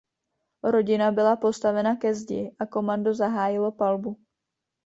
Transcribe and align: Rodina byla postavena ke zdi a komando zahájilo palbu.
Rodina 0.63 1.11
byla 1.11 1.35
postavena 1.35 1.95
ke 1.95 2.13
zdi 2.13 2.55
a 2.59 2.65
komando 2.65 3.13
zahájilo 3.13 3.71
palbu. 3.71 4.17